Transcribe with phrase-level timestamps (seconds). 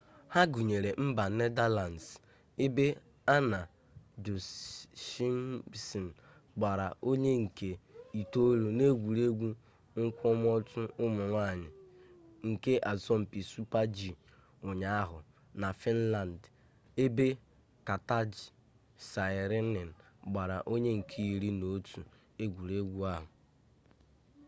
[0.33, 2.05] ha gụnyere mba nedalands
[2.65, 2.85] ebe
[3.35, 3.59] anna
[4.25, 6.07] jochemsen
[6.57, 7.69] gbara onye nke
[8.21, 9.47] itoolu n'egwuregwu
[10.03, 11.69] nkwụmọtọ ụmụ nwanyị
[12.49, 13.97] nke asọmpi super-g
[14.69, 15.17] ụnyaahụ
[15.61, 16.39] na fịnland
[17.03, 17.25] ebe
[17.87, 18.49] katja
[19.09, 19.89] saarinen
[20.31, 22.01] gbara onye nke iri n'otu
[22.43, 23.29] egwuregwu ahụ